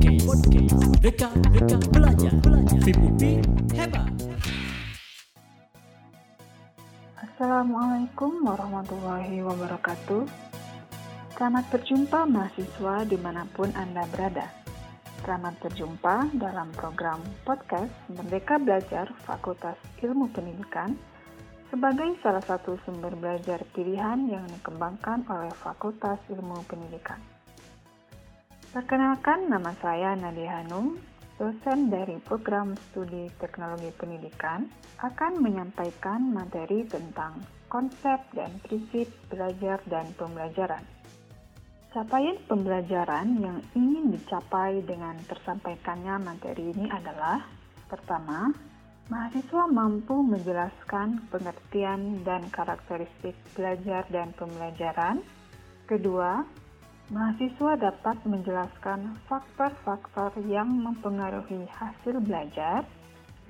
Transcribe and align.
Podcast, 0.00 0.24
podcast, 0.24 0.96
Deka, 1.04 1.28
belajar, 1.52 1.80
belajar. 1.92 2.32
Hebat. 3.76 4.08
Assalamualaikum 7.20 8.40
warahmatullahi 8.40 9.44
wabarakatuh. 9.44 10.24
Selamat 11.36 11.68
berjumpa 11.68 12.24
mahasiswa 12.32 13.04
di 13.04 13.20
mana 13.20 13.44
pun 13.52 13.68
Anda 13.76 14.08
berada. 14.08 14.48
Selamat 15.20 15.60
berjumpa 15.68 16.32
dalam 16.32 16.72
program 16.80 17.20
podcast 17.44 17.92
Merdeka 18.08 18.56
Belajar 18.56 19.12
Fakultas 19.28 19.76
Ilmu 20.00 20.32
Pendidikan 20.32 20.96
sebagai 21.68 22.16
salah 22.24 22.40
satu 22.48 22.80
sumber 22.88 23.12
belajar 23.20 23.60
pilihan 23.76 24.32
yang 24.32 24.48
dikembangkan 24.48 25.28
oleh 25.28 25.52
Fakultas 25.60 26.16
Ilmu 26.32 26.64
Pendidikan. 26.64 27.20
Perkenalkan 28.70 29.50
nama 29.50 29.74
saya 29.82 30.14
Nadia 30.14 30.62
Hanum, 30.62 30.94
dosen 31.42 31.90
dari 31.90 32.14
program 32.22 32.78
studi 32.78 33.26
teknologi 33.42 33.90
pendidikan 33.98 34.70
akan 35.02 35.42
menyampaikan 35.42 36.30
materi 36.30 36.86
tentang 36.86 37.42
konsep 37.66 38.22
dan 38.30 38.62
prinsip 38.62 39.10
belajar 39.26 39.82
dan 39.90 40.06
pembelajaran. 40.14 40.86
Capaian 41.90 42.38
pembelajaran 42.46 43.42
yang 43.42 43.58
ingin 43.74 44.14
dicapai 44.14 44.78
dengan 44.86 45.18
tersampaikannya 45.26 46.22
materi 46.22 46.70
ini 46.70 46.86
adalah 46.94 47.42
pertama, 47.90 48.54
Mahasiswa 49.10 49.66
mampu 49.66 50.14
menjelaskan 50.22 51.26
pengertian 51.34 52.22
dan 52.22 52.46
karakteristik 52.54 53.34
belajar 53.58 54.06
dan 54.06 54.30
pembelajaran. 54.38 55.18
Kedua, 55.90 56.46
mahasiswa 57.10 57.74
dapat 57.76 58.16
menjelaskan 58.22 59.18
faktor-faktor 59.26 60.30
yang 60.46 60.70
mempengaruhi 60.70 61.66
hasil 61.74 62.22
belajar. 62.22 62.86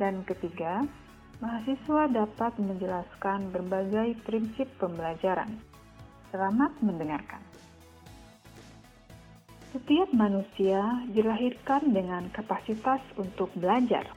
Dan 0.00 0.24
ketiga, 0.24 0.88
mahasiswa 1.44 2.08
dapat 2.08 2.56
menjelaskan 2.56 3.52
berbagai 3.52 4.16
prinsip 4.24 4.66
pembelajaran. 4.80 5.60
Selamat 6.32 6.72
mendengarkan. 6.80 7.44
Setiap 9.70 10.08
manusia 10.16 10.82
dilahirkan 11.12 11.94
dengan 11.94 12.26
kapasitas 12.32 12.98
untuk 13.14 13.52
belajar 13.54 14.08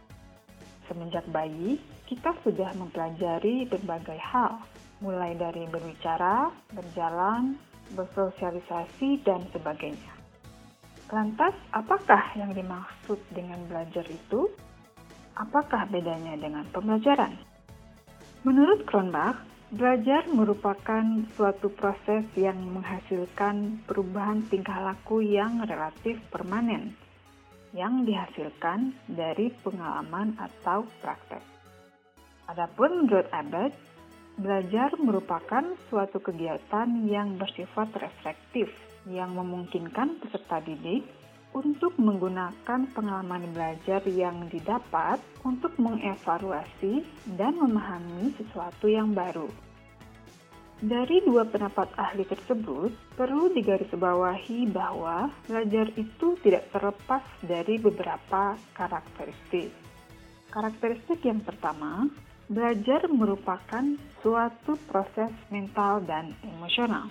Semenjak 0.83 1.23
bayi, 1.31 1.79
kita 2.11 2.35
sudah 2.43 2.75
mempelajari 2.75 3.63
berbagai 3.71 4.19
hal, 4.19 4.59
mulai 4.99 5.31
dari 5.39 5.63
berbicara, 5.71 6.51
berjalan, 6.75 7.55
bersosialisasi, 7.93 9.23
dan 9.23 9.45
sebagainya. 9.53 10.13
Lantas, 11.13 11.53
apakah 11.69 12.33
yang 12.33 12.51
dimaksud 12.51 13.21
dengan 13.31 13.61
belajar 13.69 14.03
itu? 14.09 14.49
Apakah 15.37 15.85
bedanya 15.89 16.37
dengan 16.37 16.65
pembelajaran? 16.73 17.33
Menurut 18.45 18.85
Kronbach, 18.89 19.39
belajar 19.73 20.25
merupakan 20.29 21.05
suatu 21.33 21.69
proses 21.73 22.25
yang 22.37 22.57
menghasilkan 22.57 23.81
perubahan 23.89 24.45
tingkah 24.49 24.77
laku 24.83 25.25
yang 25.25 25.61
relatif 25.65 26.21
permanen 26.29 26.93
yang 27.73 28.05
dihasilkan 28.05 28.93
dari 29.09 29.49
pengalaman 29.65 30.37
atau 30.37 30.85
praktek. 31.01 31.41
Adapun 32.45 33.03
menurut 33.03 33.25
Abbott, 33.33 33.73
belajar 34.37 34.93
merupakan 34.97 35.63
suatu 35.89 36.17
kegiatan 36.17 36.89
yang 37.05 37.37
bersifat 37.37 37.93
reflektif 37.97 38.69
yang 39.05 39.35
memungkinkan 39.35 40.17
peserta 40.17 40.63
didik 40.63 41.05
untuk 41.53 41.93
menggunakan 42.01 42.89
pengalaman 42.97 43.53
belajar 43.53 44.01
yang 44.09 44.49
didapat 44.49 45.21
untuk 45.45 45.77
mengevaluasi 45.77 47.05
dan 47.37 47.53
memahami 47.61 48.33
sesuatu 48.41 48.89
yang 48.89 49.13
baru. 49.13 49.45
Dari 50.83 51.23
dua 51.23 51.47
pendapat 51.47 51.95
ahli 51.95 52.27
tersebut, 52.27 52.91
perlu 53.15 53.53
digarisbawahi 53.55 54.67
bahwa 54.67 55.31
belajar 55.47 55.87
itu 55.95 56.35
tidak 56.43 56.67
terlepas 56.75 57.23
dari 57.39 57.79
beberapa 57.79 58.59
karakteristik. 58.75 59.71
Karakteristik 60.51 61.23
yang 61.23 61.39
pertama, 61.39 62.11
belajar 62.51 63.07
merupakan 63.07 63.85
suatu 64.19 64.75
proses 64.87 65.31
mental 65.47 66.03
dan 66.03 66.35
emosional. 66.43 67.07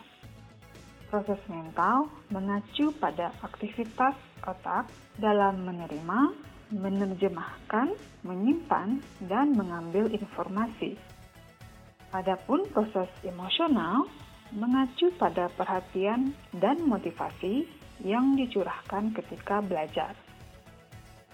Proses 1.08 1.40
mental 1.48 2.08
mengacu 2.32 2.92
pada 2.96 3.32
aktivitas 3.44 4.16
otak 4.44 4.88
dalam 5.20 5.64
menerima, 5.68 6.32
menerjemahkan, 6.72 7.92
menyimpan, 8.24 9.00
dan 9.28 9.52
mengambil 9.52 10.08
informasi. 10.08 10.96
Adapun 12.12 12.64
proses 12.72 13.08
emosional 13.24 14.08
mengacu 14.52 15.08
pada 15.16 15.48
perhatian 15.56 16.36
dan 16.60 16.76
motivasi 16.84 17.64
yang 18.04 18.36
dicurahkan 18.36 19.16
ketika 19.16 19.64
belajar. 19.64 20.12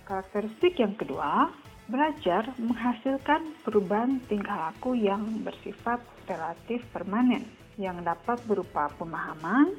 Karakteristik 0.06 0.78
yang 0.78 0.94
kedua, 0.94 1.50
belajar 1.88 2.52
menghasilkan 2.60 3.64
perubahan 3.64 4.20
tingkah 4.28 4.68
laku 4.68 4.92
yang 4.92 5.24
bersifat 5.40 6.04
relatif 6.28 6.84
permanen 6.92 7.48
yang 7.80 8.04
dapat 8.04 8.36
berupa 8.44 8.92
pemahaman, 9.00 9.72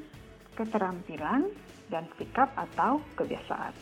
keterampilan, 0.57 1.53
dan 1.93 2.09
sikap 2.17 2.49
atau 2.57 3.01
kebiasaan. 3.13 3.73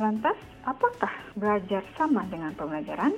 Lantas, 0.00 0.38
apakah 0.64 1.12
belajar 1.36 1.84
sama 2.00 2.24
dengan 2.32 2.56
pembelajaran? 2.56 3.12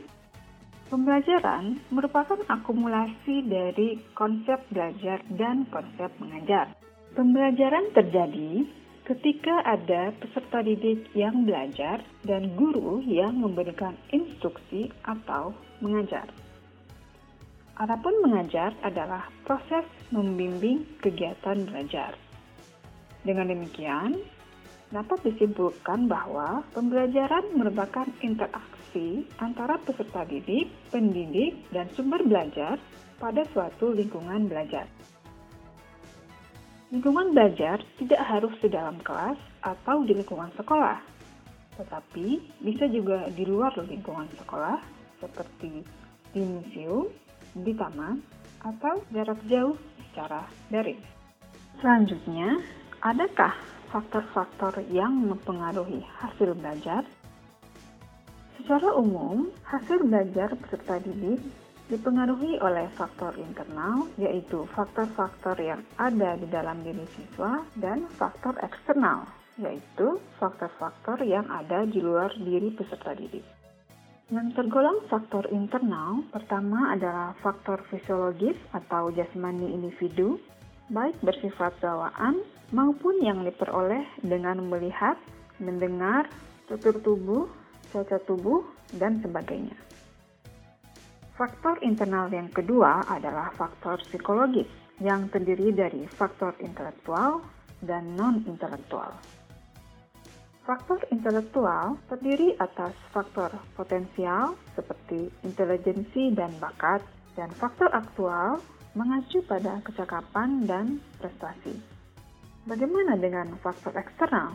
Pembelajaran 0.91 1.78
merupakan 1.94 2.36
akumulasi 2.50 3.46
dari 3.46 4.02
konsep 4.18 4.60
belajar 4.68 5.22
dan 5.30 5.64
konsep 5.70 6.10
mengajar. 6.18 6.74
Pembelajaran 7.14 7.94
terjadi 7.94 8.66
ketika 9.02 9.66
ada 9.66 10.14
peserta 10.14 10.62
didik 10.62 11.10
yang 11.18 11.42
belajar 11.42 12.06
dan 12.22 12.54
guru 12.54 13.02
yang 13.02 13.34
memberikan 13.34 13.98
instruksi 14.14 14.94
atau 15.02 15.50
mengajar. 15.82 16.30
Adapun 17.82 18.14
mengajar 18.22 18.70
adalah 18.86 19.26
proses 19.42 19.82
membimbing 20.14 20.86
kegiatan 21.02 21.66
belajar. 21.66 22.14
Dengan 23.26 23.50
demikian, 23.50 24.22
dapat 24.92 25.18
disimpulkan 25.24 26.06
bahwa 26.06 26.62
pembelajaran 26.76 27.56
merupakan 27.56 28.06
interaksi 28.20 29.26
antara 29.41 29.80
peserta 29.82 30.22
didik, 30.28 30.68
pendidik, 30.92 31.58
dan 31.74 31.88
sumber 31.96 32.22
belajar 32.22 32.76
pada 33.18 33.42
suatu 33.50 33.91
lingkungan 33.91 34.46
belajar. 34.46 34.86
Lingkungan 36.92 37.32
belajar 37.32 37.80
tidak 37.97 38.20
harus 38.20 38.53
di 38.60 38.69
dalam 38.69 39.00
kelas 39.00 39.41
atau 39.64 40.04
di 40.04 40.12
lingkungan 40.12 40.53
sekolah, 40.53 41.00
tetapi 41.80 42.36
bisa 42.60 42.84
juga 42.84 43.32
di 43.32 43.48
luar 43.48 43.72
lingkungan 43.80 44.28
sekolah, 44.36 44.76
seperti 45.16 45.80
di 46.36 46.42
museum, 46.44 47.08
di 47.56 47.72
taman, 47.72 48.20
atau 48.60 49.00
jarak 49.08 49.41
jauh 49.48 49.72
secara 50.04 50.44
daring. 50.69 51.00
Selanjutnya, 51.80 52.60
adakah 53.00 53.56
faktor-faktor 53.88 54.84
yang 54.92 55.16
mempengaruhi 55.16 56.04
hasil 56.20 56.53
belajar? 56.60 57.09
Secara 58.60 58.92
umum, 59.00 59.48
hasil 59.64 60.04
belajar 60.04 60.53
peserta 60.60 61.00
didik 61.00 61.41
dipengaruhi 61.92 62.56
oleh 62.64 62.88
faktor 62.97 63.36
internal, 63.36 64.08
yaitu 64.16 64.64
faktor-faktor 64.72 65.60
yang 65.60 65.84
ada 66.00 66.41
di 66.41 66.48
dalam 66.48 66.80
diri 66.80 67.04
siswa, 67.12 67.60
dan 67.76 68.08
faktor 68.16 68.56
eksternal, 68.65 69.28
yaitu 69.60 70.16
faktor-faktor 70.41 71.21
yang 71.21 71.44
ada 71.53 71.84
di 71.84 72.00
luar 72.00 72.33
diri 72.41 72.72
peserta 72.72 73.12
didik. 73.12 73.44
Yang 74.33 74.56
tergolong 74.56 75.04
faktor 75.12 75.44
internal, 75.53 76.24
pertama 76.33 76.97
adalah 76.97 77.36
faktor 77.44 77.84
fisiologis 77.92 78.56
atau 78.72 79.12
jasmani 79.12 79.77
individu, 79.77 80.41
baik 80.89 81.21
bersifat 81.21 81.77
bawaan 81.84 82.41
maupun 82.72 83.21
yang 83.21 83.44
diperoleh 83.44 84.09
dengan 84.24 84.65
melihat, 84.65 85.21
mendengar, 85.60 86.33
tutur 86.65 86.97
tubuh, 87.04 87.44
cacat 87.92 88.24
tubuh, 88.24 88.65
dan 88.97 89.21
sebagainya. 89.21 89.77
Faktor 91.32 91.80
internal 91.80 92.28
yang 92.28 92.52
kedua 92.52 93.08
adalah 93.08 93.48
faktor 93.56 93.96
psikologis 94.04 94.68
yang 95.00 95.32
terdiri 95.32 95.72
dari 95.72 96.04
faktor 96.04 96.52
intelektual 96.60 97.40
dan 97.80 98.12
non-intelektual. 98.12 99.16
Faktor 100.62 101.02
intelektual 101.10 101.98
terdiri 102.06 102.54
atas 102.60 102.94
faktor 103.10 103.50
potensial 103.74 104.54
seperti 104.78 105.26
intelijensi 105.42 106.30
dan 106.36 106.54
bakat, 106.62 107.02
dan 107.34 107.50
faktor 107.56 107.90
aktual 107.90 108.60
mengacu 108.92 109.40
pada 109.48 109.80
kecakapan 109.82 110.68
dan 110.68 111.00
prestasi. 111.16 111.74
Bagaimana 112.68 113.18
dengan 113.18 113.56
faktor 113.58 113.96
eksternal? 113.98 114.54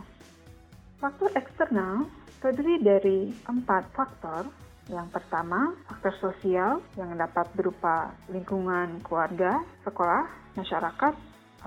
Faktor 1.01 1.33
eksternal 1.35 2.07
terdiri 2.39 2.79
dari 2.79 3.19
empat 3.50 3.91
faktor. 3.91 4.47
Yang 4.88 5.19
pertama, 5.19 5.75
faktor 5.84 6.16
sosial 6.24 6.80
yang 6.95 7.12
dapat 7.19 7.51
berupa 7.51 8.16
lingkungan 8.31 9.04
keluarga, 9.04 9.60
sekolah, 9.84 10.24
masyarakat, 10.56 11.13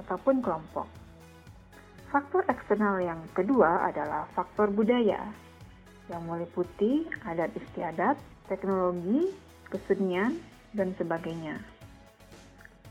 ataupun 0.00 0.40
kelompok. 0.40 0.88
Faktor 2.08 2.42
eksternal 2.48 2.96
yang 3.04 3.20
kedua 3.36 3.86
adalah 3.92 4.24
faktor 4.32 4.72
budaya 4.72 5.20
yang 6.08 6.22
meliputi 6.26 7.06
adat 7.28 7.52
istiadat, 7.54 8.16
teknologi, 8.50 9.30
kesenian, 9.68 10.40
dan 10.74 10.90
sebagainya. 10.98 11.60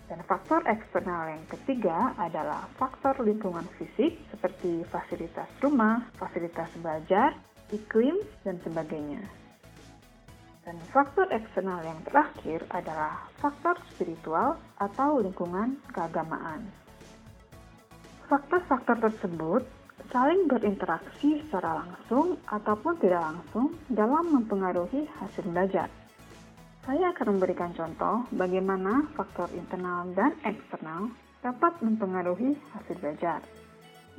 Dan 0.08 0.26
faktor 0.26 0.62
eksternal 0.66 1.36
yang 1.36 1.46
ketiga 1.52 2.14
adalah 2.18 2.70
faktor 2.78 3.18
lingkungan 3.22 3.66
fisik 3.78 4.18
seperti 4.30 4.86
fasilitas 4.88 5.50
rumah, 5.62 6.06
fasilitas 6.18 6.70
belajar, 6.80 7.36
iklim, 7.70 8.18
dan 8.42 8.58
sebagainya. 8.64 9.22
Dan 10.68 10.76
faktor 10.92 11.32
eksternal 11.32 11.80
yang 11.82 12.00
terakhir 12.04 12.68
adalah 12.70 13.32
faktor 13.40 13.80
spiritual 13.96 14.60
atau 14.76 15.24
lingkungan 15.24 15.80
keagamaan. 15.96 16.68
Faktor-faktor 18.30 19.10
tersebut 19.10 19.64
saling 20.14 20.46
berinteraksi 20.46 21.42
secara 21.48 21.82
langsung 21.82 22.38
ataupun 22.46 22.94
tidak 23.02 23.24
langsung 23.24 23.74
dalam 23.90 24.26
mempengaruhi 24.30 25.10
hasil 25.18 25.48
belajar. 25.50 25.90
Saya 26.86 27.14
akan 27.14 27.38
memberikan 27.38 27.72
contoh 27.74 28.26
bagaimana 28.34 29.10
faktor 29.14 29.50
internal 29.54 30.10
dan 30.14 30.34
eksternal 30.46 31.14
dapat 31.40 31.78
mempengaruhi 31.80 32.58
hasil 32.76 32.96
belajar. 33.00 33.40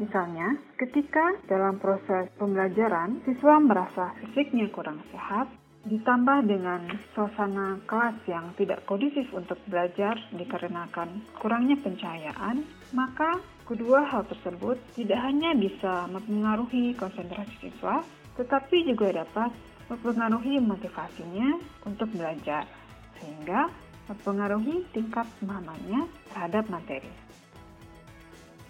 Misalnya, 0.01 0.57
ketika 0.81 1.37
dalam 1.45 1.77
proses 1.77 2.33
pembelajaran 2.41 3.21
siswa 3.29 3.61
merasa 3.61 4.17
fisiknya 4.17 4.73
kurang 4.73 5.05
sehat, 5.13 5.60
ditambah 5.81 6.44
dengan 6.44 6.93
suasana 7.17 7.81
kelas 7.88 8.21
yang 8.29 8.53
tidak 8.61 8.85
kondusif 8.85 9.25
untuk 9.32 9.56
belajar 9.65 10.21
dikarenakan 10.37 11.25
kurangnya 11.41 11.81
pencahayaan, 11.81 12.61
maka 12.93 13.41
kedua 13.65 14.05
hal 14.05 14.29
tersebut 14.29 14.77
tidak 14.93 15.21
hanya 15.25 15.56
bisa 15.56 16.05
mempengaruhi 16.12 16.93
konsentrasi 17.00 17.55
siswa, 17.65 18.05
tetapi 18.37 18.93
juga 18.93 19.25
dapat 19.25 19.49
mempengaruhi 19.88 20.61
motivasinya 20.61 21.56
untuk 21.88 22.12
belajar, 22.12 22.69
sehingga 23.17 23.73
mempengaruhi 24.12 24.85
tingkat 24.93 25.25
pemahamannya 25.41 26.05
terhadap 26.29 26.69
materi. 26.69 27.30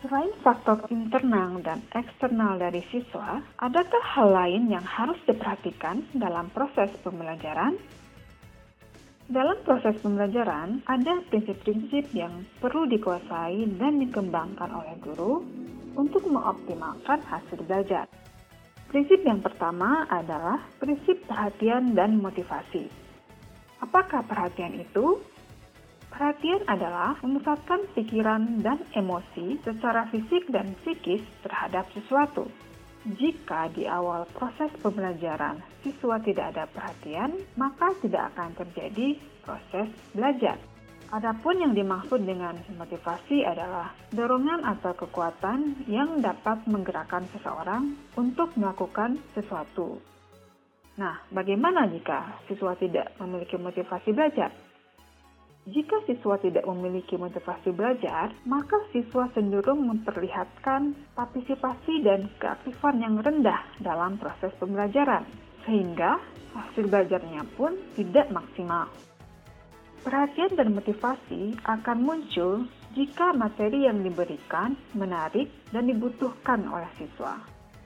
Selain 0.00 0.32
faktor 0.40 0.80
internal 0.88 1.60
dan 1.60 1.84
eksternal 1.92 2.56
dari 2.56 2.80
siswa, 2.88 3.36
adakah 3.60 4.00
hal 4.00 4.32
lain 4.32 4.72
yang 4.72 4.80
harus 4.80 5.20
diperhatikan 5.28 6.08
dalam 6.16 6.48
proses 6.56 6.88
pembelajaran? 7.04 7.76
Dalam 9.28 9.60
proses 9.60 10.00
pembelajaran, 10.00 10.80
ada 10.88 11.20
prinsip-prinsip 11.28 12.16
yang 12.16 12.48
perlu 12.64 12.88
dikuasai 12.88 13.76
dan 13.76 14.00
dikembangkan 14.00 14.72
oleh 14.72 14.96
guru 15.04 15.44
untuk 15.92 16.24
mengoptimalkan 16.26 17.20
hasil 17.20 17.60
belajar. 17.68 18.08
Prinsip 18.88 19.20
yang 19.22 19.44
pertama 19.44 20.08
adalah 20.08 20.64
prinsip 20.80 21.28
perhatian 21.28 21.92
dan 21.92 22.18
motivasi. 22.18 22.88
Apakah 23.84 24.24
perhatian 24.24 24.80
itu? 24.80 25.20
Perhatian 26.10 26.66
adalah 26.66 27.14
memusatkan 27.22 27.86
pikiran 27.94 28.60
dan 28.60 28.82
emosi 28.92 29.62
secara 29.62 30.10
fisik 30.10 30.50
dan 30.50 30.74
psikis 30.82 31.22
terhadap 31.46 31.86
sesuatu. 31.94 32.50
Jika 33.00 33.72
di 33.72 33.88
awal 33.88 34.28
proses 34.36 34.68
pembelajaran 34.84 35.56
siswa 35.80 36.20
tidak 36.20 36.52
ada 36.52 36.68
perhatian, 36.68 37.32
maka 37.56 37.96
tidak 38.04 38.34
akan 38.36 38.52
terjadi 38.58 39.16
proses 39.40 39.88
belajar. 40.12 40.60
Adapun 41.10 41.58
yang 41.58 41.74
dimaksud 41.74 42.22
dengan 42.22 42.54
motivasi 42.78 43.42
adalah 43.42 43.90
dorongan 44.14 44.62
atau 44.62 44.94
kekuatan 44.94 45.88
yang 45.90 46.22
dapat 46.22 46.62
menggerakkan 46.70 47.26
seseorang 47.34 47.98
untuk 48.14 48.54
melakukan 48.54 49.18
sesuatu. 49.34 49.98
Nah, 51.00 51.24
bagaimana 51.32 51.88
jika 51.90 52.44
siswa 52.46 52.76
tidak 52.76 53.10
memiliki 53.18 53.56
motivasi 53.56 54.12
belajar? 54.12 54.52
Jika 55.68 56.00
siswa 56.08 56.40
tidak 56.40 56.64
memiliki 56.64 57.20
motivasi 57.20 57.76
belajar, 57.76 58.32
maka 58.48 58.80
siswa 58.96 59.28
cenderung 59.36 59.84
memperlihatkan 59.84 60.96
partisipasi 61.12 62.00
dan 62.00 62.32
keaktifan 62.40 62.96
yang 63.04 63.20
rendah 63.20 63.60
dalam 63.76 64.16
proses 64.16 64.56
pembelajaran, 64.56 65.28
sehingga 65.68 66.16
hasil 66.56 66.88
belajarnya 66.88 67.44
pun 67.60 67.76
tidak 67.92 68.32
maksimal. 68.32 68.88
Perhatian 70.00 70.56
dan 70.56 70.72
motivasi 70.72 71.60
akan 71.68 71.98
muncul 72.08 72.64
jika 72.96 73.36
materi 73.36 73.84
yang 73.84 74.00
diberikan 74.00 74.72
menarik 74.96 75.52
dan 75.76 75.84
dibutuhkan 75.84 76.64
oleh 76.72 76.88
siswa. 76.96 77.36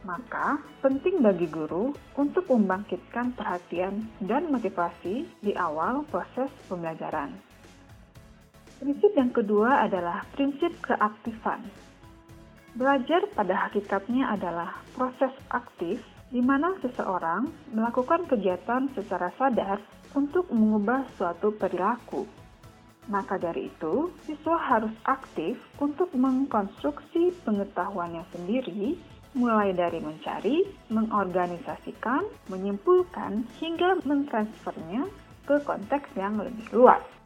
Maka, 0.07 0.63
penting 0.79 1.25
bagi 1.25 1.51
guru 1.51 1.91
untuk 2.15 2.47
membangkitkan 2.47 3.35
perhatian 3.35 4.05
dan 4.23 4.47
motivasi 4.53 5.27
di 5.43 5.53
awal 5.59 6.07
proses 6.07 6.53
pembelajaran. 6.71 7.54
Prinsip 8.85 9.17
yang 9.17 9.33
kedua 9.33 9.89
adalah 9.89 10.29
prinsip 10.37 10.69
keaktifan. 10.85 11.65
Belajar 12.77 13.25
pada 13.33 13.65
hakikatnya 13.65 14.29
adalah 14.29 14.77
proses 14.93 15.33
aktif 15.49 16.05
di 16.29 16.45
mana 16.45 16.77
seseorang 16.85 17.49
melakukan 17.73 18.29
kegiatan 18.29 18.93
secara 18.93 19.33
sadar 19.41 19.81
untuk 20.13 20.53
mengubah 20.53 21.09
suatu 21.17 21.57
perilaku. 21.57 22.29
Maka 23.09 23.41
dari 23.41 23.73
itu, 23.73 24.13
siswa 24.29 24.61
harus 24.61 24.93
aktif 25.09 25.57
untuk 25.81 26.13
mengkonstruksi 26.13 27.33
pengetahuannya 27.41 28.29
sendiri, 28.37 29.01
mulai 29.33 29.73
dari 29.73 30.05
mencari, 30.05 30.61
mengorganisasikan, 30.93 32.21
menyimpulkan, 32.53 33.49
hingga 33.65 34.05
mentransfernya 34.05 35.09
ke 35.49 35.57
konteks 35.65 36.13
yang 36.21 36.37
lebih 36.37 36.69
luas. 36.77 37.24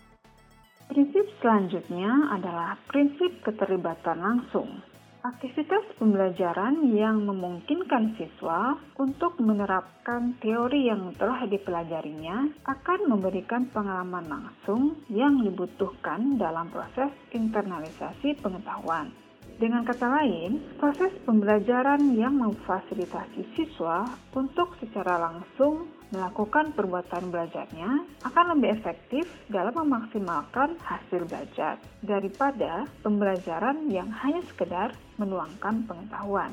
Prinsip 0.88 1.28
selanjutnya 1.44 2.32
adalah 2.32 2.80
prinsip 2.88 3.44
keterlibatan 3.44 4.24
langsung. 4.24 4.80
Aktivitas 5.20 5.84
pembelajaran 6.00 6.96
yang 6.96 7.28
memungkinkan 7.28 8.16
siswa 8.16 8.72
untuk 8.96 9.36
menerapkan 9.36 10.40
teori 10.40 10.88
yang 10.88 11.12
telah 11.20 11.44
dipelajarinya 11.44 12.64
akan 12.64 13.00
memberikan 13.04 13.68
pengalaman 13.68 14.24
langsung 14.32 14.96
yang 15.12 15.44
dibutuhkan 15.44 16.40
dalam 16.40 16.72
proses 16.72 17.12
internalisasi 17.36 18.40
pengetahuan. 18.40 19.12
Dengan 19.60 19.84
kata 19.84 20.08
lain, 20.08 20.80
proses 20.80 21.12
pembelajaran 21.28 22.16
yang 22.16 22.32
memfasilitasi 22.38 23.58
siswa 23.60 24.08
untuk 24.32 24.72
secara 24.80 25.20
langsung 25.20 25.97
melakukan 26.08 26.72
perbuatan 26.72 27.28
belajarnya 27.28 27.90
akan 28.24 28.44
lebih 28.56 28.80
efektif 28.80 29.28
dalam 29.52 29.76
memaksimalkan 29.76 30.80
hasil 30.80 31.28
belajar 31.28 31.76
daripada 32.00 32.88
pembelajaran 33.04 33.92
yang 33.92 34.08
hanya 34.24 34.40
sekedar 34.48 34.96
menuangkan 35.20 35.84
pengetahuan. 35.84 36.52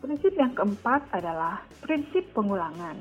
Prinsip 0.00 0.32
yang 0.36 0.52
keempat 0.52 1.08
adalah 1.12 1.64
prinsip 1.80 2.24
pengulangan. 2.32 2.96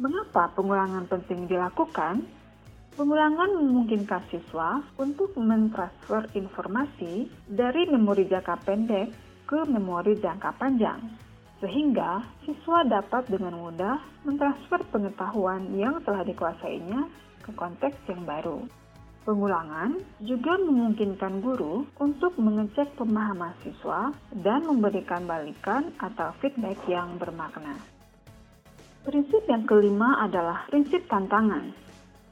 Mengapa 0.00 0.52
pengulangan 0.56 1.04
penting 1.08 1.48
dilakukan? 1.48 2.24
Pengulangan 2.94 3.50
memungkinkan 3.58 4.22
siswa 4.30 4.78
untuk 5.02 5.34
mentransfer 5.34 6.30
informasi 6.38 7.26
dari 7.50 7.90
memori 7.90 8.24
jangka 8.30 8.54
pendek 8.62 9.08
ke 9.44 9.58
memori 9.66 10.14
jangka 10.14 10.54
panjang, 10.56 11.02
sehingga 11.62 12.24
siswa 12.42 12.82
dapat 12.86 13.30
dengan 13.30 13.54
mudah 13.58 13.98
mentransfer 14.26 14.82
pengetahuan 14.90 15.70
yang 15.78 16.02
telah 16.02 16.26
dikuasainya 16.26 17.06
ke 17.44 17.50
konteks 17.54 17.98
yang 18.10 18.24
baru. 18.26 18.64
Pengulangan 19.24 19.96
juga 20.20 20.60
memungkinkan 20.60 21.40
guru 21.40 21.88
untuk 21.96 22.36
mengecek 22.36 22.92
pemahaman 23.00 23.56
siswa 23.64 24.12
dan 24.36 24.68
memberikan 24.68 25.24
balikan 25.24 25.96
atau 25.96 26.36
feedback 26.44 26.76
yang 26.84 27.16
bermakna. 27.16 27.80
Prinsip 29.04 29.48
yang 29.48 29.64
kelima 29.64 30.20
adalah 30.20 30.68
prinsip 30.68 31.08
tantangan. 31.08 31.72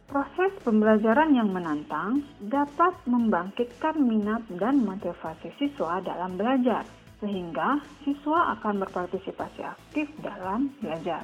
Proses 0.05 0.53
pembelajaran 0.61 1.33
yang 1.33 1.49
menantang 1.49 2.29
dapat 2.45 2.93
membangkitkan 3.09 3.97
minat 3.97 4.45
dan 4.61 4.85
motivasi 4.85 5.49
siswa 5.57 6.05
dalam 6.05 6.37
belajar, 6.37 6.85
sehingga 7.23 7.79
siswa 8.03 8.59
akan 8.59 8.83
berpartisipasi 8.83 9.63
aktif 9.63 10.11
dalam 10.19 10.75
belajar. 10.83 11.23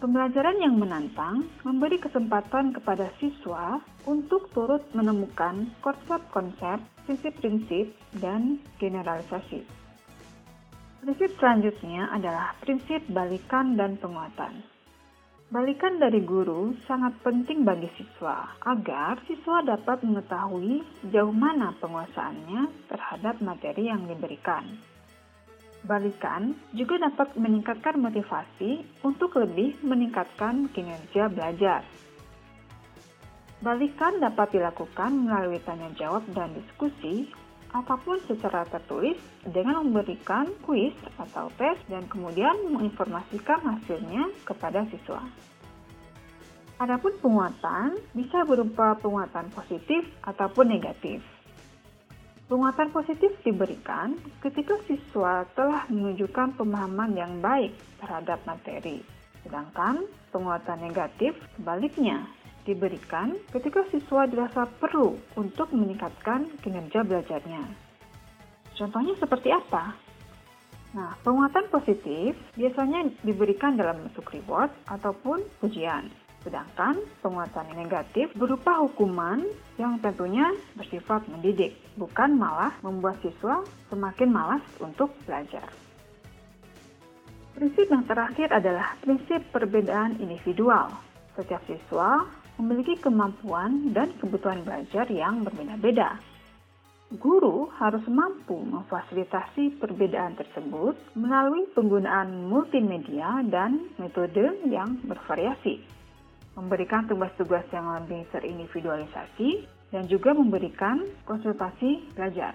Pembelajaran 0.00 0.56
yang 0.64 0.80
menantang 0.80 1.44
memberi 1.60 2.00
kesempatan 2.00 2.72
kepada 2.72 3.12
siswa 3.20 3.76
untuk 4.08 4.48
turut 4.56 4.80
menemukan 4.96 5.68
konsep-konsep, 5.84 6.80
prinsip-prinsip, 7.04 7.92
dan 8.16 8.62
generalisasi. 8.80 9.60
Prinsip 11.04 11.36
selanjutnya 11.36 12.08
adalah 12.16 12.56
prinsip 12.64 13.04
balikan 13.12 13.76
dan 13.76 14.00
penguatan. 14.00 14.64
Balikan 15.50 15.98
dari 15.98 16.22
guru 16.24 16.72
sangat 16.86 17.20
penting 17.26 17.66
bagi 17.66 17.90
siswa 17.98 18.54
agar 18.62 19.20
siswa 19.26 19.66
dapat 19.66 20.00
mengetahui 20.00 20.80
sejauh 21.02 21.34
mana 21.34 21.74
penguasaannya 21.76 22.86
terhadap 22.86 23.42
materi 23.44 23.90
yang 23.90 24.06
diberikan. 24.06 24.89
Balikan 25.80 26.52
juga 26.76 27.00
dapat 27.00 27.32
meningkatkan 27.40 27.96
motivasi 27.96 28.84
untuk 29.00 29.40
lebih 29.40 29.80
meningkatkan 29.80 30.68
kinerja 30.76 31.32
belajar. 31.32 31.80
Balikan 33.64 34.20
dapat 34.20 34.56
dilakukan 34.56 35.12
melalui 35.28 35.60
tanya 35.64 35.88
jawab 35.96 36.24
dan 36.32 36.52
diskusi 36.52 37.28
ataupun 37.72 38.20
secara 38.28 38.66
tertulis 38.68 39.16
dengan 39.46 39.84
memberikan 39.84 40.48
kuis 40.64 40.96
atau 41.16 41.48
tes 41.56 41.76
dan 41.88 42.04
kemudian 42.08 42.56
menginformasikan 42.72 43.60
hasilnya 43.62 44.32
kepada 44.44 44.84
siswa. 44.88 45.22
Adapun 46.80 47.12
penguatan 47.20 48.00
bisa 48.16 48.40
berupa 48.48 48.96
penguatan 48.96 49.52
positif 49.52 50.08
ataupun 50.24 50.72
negatif. 50.72 51.20
Penguatan 52.50 52.90
positif 52.90 53.30
diberikan 53.46 54.18
ketika 54.42 54.74
siswa 54.90 55.46
telah 55.54 55.86
menunjukkan 55.86 56.58
pemahaman 56.58 57.14
yang 57.14 57.38
baik 57.38 57.70
terhadap 58.02 58.42
materi, 58.42 59.06
sedangkan 59.46 60.02
penguatan 60.34 60.82
negatif 60.82 61.38
sebaliknya 61.54 62.26
diberikan 62.66 63.38
ketika 63.54 63.86
siswa 63.94 64.26
dirasa 64.26 64.66
perlu 64.66 65.14
untuk 65.38 65.70
meningkatkan 65.70 66.50
kinerja 66.58 67.06
belajarnya. 67.06 67.62
Contohnya 68.74 69.14
seperti 69.14 69.54
apa? 69.54 69.94
Nah, 70.90 71.14
penguatan 71.22 71.70
positif 71.70 72.34
biasanya 72.58 73.14
diberikan 73.22 73.78
dalam 73.78 74.10
bentuk 74.10 74.26
reward 74.34 74.74
ataupun 74.90 75.46
pujian. 75.62 76.10
Sedangkan 76.40 76.96
penguatan 77.20 77.68
negatif 77.76 78.32
berupa 78.32 78.80
hukuman 78.80 79.44
yang 79.76 80.00
tentunya 80.00 80.48
bersifat 80.72 81.28
mendidik, 81.28 81.76
bukan 82.00 82.40
malah 82.40 82.72
membuat 82.80 83.20
siswa 83.20 83.60
semakin 83.92 84.28
malas 84.32 84.64
untuk 84.80 85.12
belajar. 85.28 85.68
Prinsip 87.52 87.92
yang 87.92 88.08
terakhir 88.08 88.48
adalah 88.56 88.96
prinsip 89.04 89.44
perbedaan 89.52 90.16
individual. 90.16 90.88
Setiap 91.36 91.60
siswa 91.68 92.24
memiliki 92.56 92.96
kemampuan 92.96 93.92
dan 93.92 94.08
kebutuhan 94.16 94.64
belajar 94.64 95.04
yang 95.12 95.44
berbeda-beda. 95.44 96.16
Guru 97.20 97.68
harus 97.76 98.06
mampu 98.06 98.54
memfasilitasi 98.54 99.82
perbedaan 99.82 100.38
tersebut 100.38 100.94
melalui 101.18 101.66
penggunaan 101.74 102.46
multimedia 102.46 103.42
dan 103.50 103.90
metode 103.98 104.62
yang 104.70 104.94
bervariasi, 105.02 105.99
memberikan 106.58 107.06
tugas-tugas 107.06 107.64
yang 107.70 107.86
lebih 108.00 108.26
terindividualisasi, 108.34 109.80
dan 109.90 110.06
juga 110.06 110.30
memberikan 110.34 111.02
konsultasi 111.26 112.14
belajar. 112.14 112.54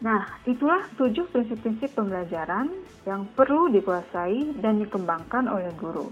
Nah, 0.00 0.40
itulah 0.48 0.88
tujuh 0.96 1.28
prinsip-prinsip 1.28 1.92
pembelajaran 1.92 2.72
yang 3.04 3.28
perlu 3.36 3.68
dikuasai 3.68 4.56
dan 4.64 4.80
dikembangkan 4.80 5.44
oleh 5.44 5.68
guru. 5.76 6.08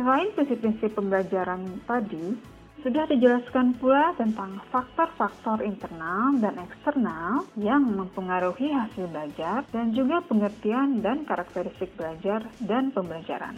Selain 0.00 0.32
prinsip-prinsip 0.32 0.96
pembelajaran 0.96 1.84
tadi, 1.84 2.32
sudah 2.80 3.04
dijelaskan 3.06 3.76
pula 3.76 4.16
tentang 4.16 4.58
faktor-faktor 4.72 5.60
internal 5.60 6.34
dan 6.40 6.56
eksternal 6.56 7.46
yang 7.54 7.84
mempengaruhi 7.84 8.72
hasil 8.72 9.06
belajar 9.12 9.62
dan 9.70 9.92
juga 9.92 10.24
pengertian 10.24 11.04
dan 11.04 11.28
karakteristik 11.28 11.92
belajar 11.94 12.48
dan 12.64 12.90
pembelajaran. 12.90 13.54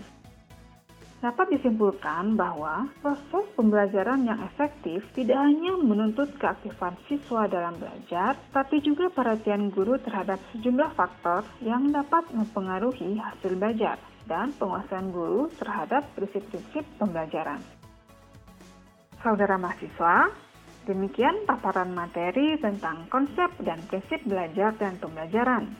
Dapat 1.25 1.57
disimpulkan 1.57 2.37
bahwa 2.37 2.85
proses 3.01 3.49
pembelajaran 3.57 4.29
yang 4.29 4.45
efektif 4.45 5.09
tidak 5.17 5.41
hanya 5.41 5.73
menuntut 5.81 6.29
keaktifan 6.37 7.01
siswa 7.09 7.49
dalam 7.49 7.81
belajar, 7.81 8.37
tapi 8.53 8.85
juga 8.85 9.09
perhatian 9.09 9.73
guru 9.73 9.97
terhadap 10.05 10.37
sejumlah 10.53 10.93
faktor 10.93 11.41
yang 11.65 11.89
dapat 11.97 12.29
mempengaruhi 12.29 13.17
hasil 13.17 13.57
belajar 13.57 13.97
dan 14.29 14.53
penguasaan 14.61 15.09
guru 15.17 15.49
terhadap 15.57 16.05
prinsip-prinsip 16.13 16.85
pembelajaran. 17.01 17.65
Saudara 19.25 19.57
mahasiswa, 19.57 20.29
demikian 20.85 21.49
paparan 21.49 21.97
materi 21.97 22.61
tentang 22.61 23.09
konsep 23.09 23.49
dan 23.65 23.81
prinsip 23.89 24.21
belajar 24.29 24.77
dan 24.77 25.01
pembelajaran. 25.01 25.73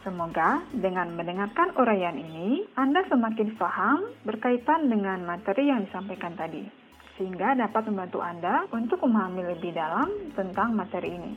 Semoga 0.00 0.64
dengan 0.72 1.12
mendengarkan 1.12 1.76
uraian 1.76 2.16
ini, 2.16 2.64
Anda 2.72 3.04
semakin 3.04 3.52
paham 3.60 4.08
berkaitan 4.24 4.88
dengan 4.88 5.28
materi 5.28 5.68
yang 5.68 5.84
disampaikan 5.84 6.32
tadi, 6.40 6.64
sehingga 7.20 7.52
dapat 7.52 7.92
membantu 7.92 8.24
Anda 8.24 8.64
untuk 8.72 9.04
memahami 9.04 9.52
lebih 9.52 9.76
dalam 9.76 10.08
tentang 10.32 10.72
materi 10.72 11.20
ini. 11.20 11.32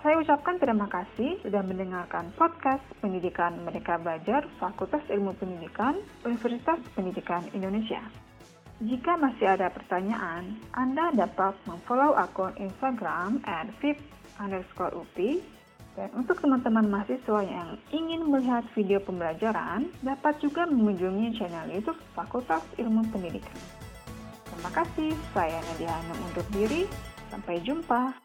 Saya 0.00 0.16
ucapkan 0.18 0.56
terima 0.58 0.88
kasih 0.88 1.44
sudah 1.44 1.60
mendengarkan 1.60 2.32
podcast 2.40 2.82
Pendidikan 3.04 3.60
Mereka 3.68 4.00
Belajar 4.00 4.48
Fakultas 4.56 5.04
Ilmu 5.12 5.36
Pendidikan 5.36 6.00
Universitas 6.24 6.80
Pendidikan 6.96 7.44
Indonesia. 7.52 8.00
Jika 8.80 9.14
masih 9.20 9.46
ada 9.46 9.68
pertanyaan, 9.68 10.58
Anda 10.72 11.12
dapat 11.14 11.54
memfollow 11.68 12.16
akun 12.16 12.56
Instagram 12.58 13.44
at 13.44 13.70
UPI 13.78 15.60
dan 15.92 16.08
untuk 16.16 16.40
teman-teman 16.40 16.88
mahasiswa 16.88 17.40
yang 17.44 17.76
ingin 17.92 18.24
melihat 18.24 18.64
video 18.72 18.96
pembelajaran, 19.04 19.92
dapat 20.00 20.40
juga 20.40 20.64
mengunjungi 20.64 21.36
channel 21.36 21.68
YouTube 21.68 22.00
Fakultas 22.16 22.64
Ilmu 22.80 23.04
Pendidikan. 23.12 23.58
Terima 24.48 24.70
kasih, 24.72 25.12
saya 25.36 25.60
Nadia 25.72 25.92
Hanum 25.92 26.18
undur 26.32 26.46
diri. 26.52 26.88
Sampai 27.28 27.60
jumpa. 27.64 28.21